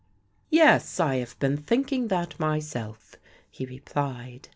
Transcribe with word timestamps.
"Yes, 0.49 0.99
I 0.99 1.17
have 1.17 1.37
been 1.37 1.57
thinking 1.57 2.07
that 2.07 2.39
myself," 2.39 3.17
he 3.51 3.67
replied. 3.67 4.49